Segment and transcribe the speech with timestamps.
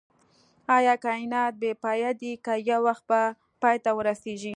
[0.75, 3.21] ايا کائنات بی پایه دی که يو وخت به
[3.61, 4.49] پای ته ورسيږئ